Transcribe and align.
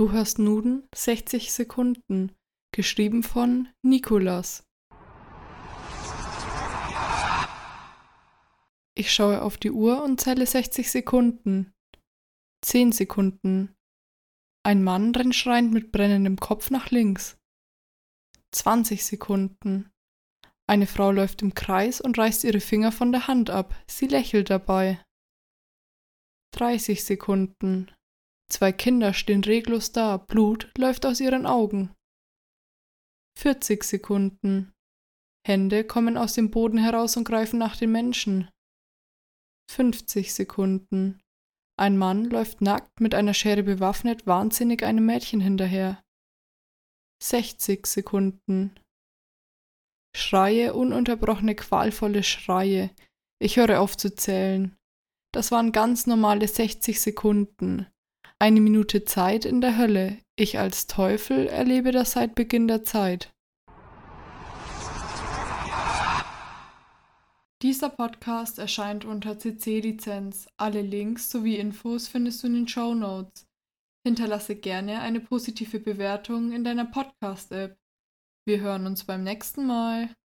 Du 0.00 0.12
hörst 0.12 0.38
Nuden 0.38 0.88
60 0.94 1.52
Sekunden, 1.52 2.34
geschrieben 2.74 3.22
von 3.22 3.68
Nikolas. 3.82 4.66
Ich 8.94 9.12
schaue 9.12 9.42
auf 9.42 9.58
die 9.58 9.70
Uhr 9.70 10.02
und 10.02 10.18
zähle 10.18 10.46
60 10.46 10.90
Sekunden. 10.90 11.74
10 12.64 12.92
Sekunden. 12.92 13.74
Ein 14.62 14.82
Mann 14.82 15.14
rennt 15.14 15.34
schreiend 15.34 15.74
mit 15.74 15.92
brennendem 15.92 16.36
Kopf 16.36 16.70
nach 16.70 16.90
links. 16.90 17.36
20 18.52 19.04
Sekunden. 19.04 19.90
Eine 20.66 20.86
Frau 20.86 21.12
läuft 21.12 21.42
im 21.42 21.52
Kreis 21.52 22.00
und 22.00 22.16
reißt 22.16 22.44
ihre 22.44 22.60
Finger 22.60 22.90
von 22.90 23.12
der 23.12 23.26
Hand 23.26 23.50
ab. 23.50 23.74
Sie 23.86 24.06
lächelt 24.06 24.48
dabei. 24.48 25.04
30 26.54 27.04
Sekunden. 27.04 27.90
Zwei 28.50 28.72
Kinder 28.72 29.14
stehen 29.14 29.44
reglos 29.44 29.92
da, 29.92 30.16
Blut 30.16 30.70
läuft 30.76 31.06
aus 31.06 31.20
ihren 31.20 31.46
Augen. 31.46 31.94
40 33.38 33.84
Sekunden. 33.84 34.72
Hände 35.46 35.84
kommen 35.84 36.18
aus 36.18 36.34
dem 36.34 36.50
Boden 36.50 36.76
heraus 36.76 37.16
und 37.16 37.24
greifen 37.24 37.58
nach 37.58 37.76
den 37.76 37.92
Menschen. 37.92 38.50
50 39.70 40.34
Sekunden. 40.34 41.20
Ein 41.78 41.96
Mann 41.96 42.24
läuft 42.24 42.60
nackt 42.60 43.00
mit 43.00 43.14
einer 43.14 43.34
Schere 43.34 43.62
bewaffnet 43.62 44.26
wahnsinnig 44.26 44.82
einem 44.82 45.06
Mädchen 45.06 45.40
hinterher. 45.40 46.02
60 47.22 47.86
Sekunden. 47.86 48.74
Schreie, 50.14 50.74
ununterbrochene, 50.74 51.54
qualvolle 51.54 52.24
Schreie. 52.24 52.90
Ich 53.40 53.56
höre 53.56 53.80
auf 53.80 53.96
zu 53.96 54.14
zählen. 54.14 54.76
Das 55.32 55.52
waren 55.52 55.70
ganz 55.70 56.06
normale 56.06 56.48
60 56.48 57.00
Sekunden. 57.00 57.86
Eine 58.42 58.62
Minute 58.62 59.04
Zeit 59.04 59.44
in 59.44 59.60
der 59.60 59.76
Hölle. 59.76 60.16
Ich 60.34 60.58
als 60.58 60.86
Teufel 60.86 61.46
erlebe 61.46 61.92
das 61.92 62.12
seit 62.12 62.34
Beginn 62.34 62.68
der 62.68 62.84
Zeit. 62.84 63.34
Dieser 67.60 67.90
Podcast 67.90 68.58
erscheint 68.58 69.04
unter 69.04 69.38
CC-Lizenz. 69.38 70.48
Alle 70.56 70.80
Links 70.80 71.30
sowie 71.30 71.56
Infos 71.56 72.08
findest 72.08 72.42
du 72.42 72.46
in 72.46 72.54
den 72.54 72.68
Show 72.68 72.94
Notes. 72.94 73.46
Hinterlasse 74.06 74.56
gerne 74.56 75.02
eine 75.02 75.20
positive 75.20 75.78
Bewertung 75.78 76.52
in 76.52 76.64
deiner 76.64 76.86
Podcast-App. 76.86 77.76
Wir 78.46 78.60
hören 78.60 78.86
uns 78.86 79.04
beim 79.04 79.22
nächsten 79.22 79.66
Mal. 79.66 80.08